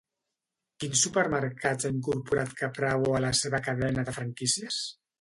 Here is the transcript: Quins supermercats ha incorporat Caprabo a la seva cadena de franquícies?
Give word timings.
Quins 0.83 1.03
supermercats 1.07 1.87
ha 1.89 1.93
incorporat 1.97 2.57
Caprabo 2.65 3.15
a 3.19 3.23
la 3.29 3.33
seva 3.45 3.63
cadena 3.71 4.09
de 4.11 4.21
franquícies? 4.21 4.87